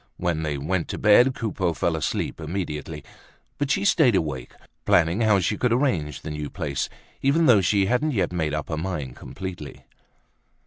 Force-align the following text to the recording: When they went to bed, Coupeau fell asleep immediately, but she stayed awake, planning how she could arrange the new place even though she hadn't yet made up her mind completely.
When 0.17 0.41
they 0.41 0.57
went 0.57 0.87
to 0.87 0.97
bed, 0.97 1.35
Coupeau 1.35 1.73
fell 1.75 1.95
asleep 1.95 2.39
immediately, 2.41 3.03
but 3.59 3.69
she 3.69 3.85
stayed 3.85 4.15
awake, 4.15 4.51
planning 4.83 5.21
how 5.21 5.39
she 5.39 5.57
could 5.59 5.71
arrange 5.71 6.21
the 6.21 6.31
new 6.31 6.49
place 6.49 6.89
even 7.21 7.45
though 7.45 7.61
she 7.61 7.85
hadn't 7.85 8.09
yet 8.13 8.33
made 8.33 8.55
up 8.55 8.69
her 8.69 8.77
mind 8.77 9.15
completely. 9.15 9.83